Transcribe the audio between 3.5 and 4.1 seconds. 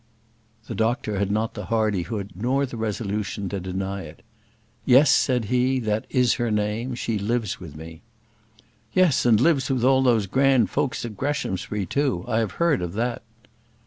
deny